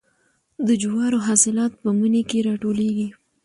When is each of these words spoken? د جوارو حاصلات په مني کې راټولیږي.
د 0.67 0.69
جوارو 0.81 1.17
حاصلات 1.27 1.71
په 1.81 1.89
مني 1.99 2.23
کې 2.29 2.45
راټولیږي. 2.47 3.09